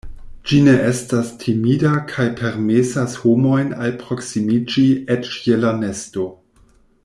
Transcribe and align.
Ĝi 0.51 0.59
ne 0.67 0.71
estas 0.91 1.27
timida 1.43 1.91
kaj 2.13 2.25
permesas 2.39 3.13
homojn 3.25 3.69
alproksimiĝi 3.89 4.87
eĉ 5.17 5.31
je 5.51 5.61
la 5.67 5.77
nesto. 5.85 6.29